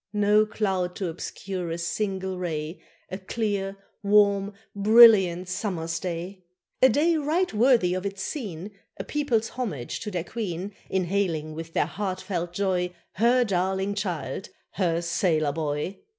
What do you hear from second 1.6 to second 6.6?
a single ray, A clear, warm, brilliant summer's day.